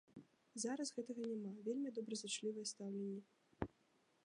Зараз 0.63 0.89
гэтага 0.95 1.21
няма, 1.33 1.51
вельмі 1.69 1.93
добразычлівае 1.99 2.65
стаўленне. 2.73 3.71